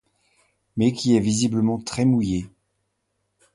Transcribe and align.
Mais 0.77 0.93
qui 0.93 1.15
est 1.15 1.19
visiblement 1.19 1.77
très 1.79 2.05
mouillée. 2.05 2.47